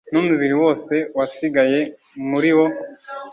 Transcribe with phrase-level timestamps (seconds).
[0.11, 1.79] n'umubiri wose wasigaye
[2.29, 2.65] muriwo